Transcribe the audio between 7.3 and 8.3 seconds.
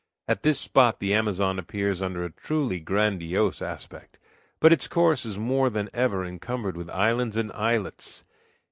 and islets.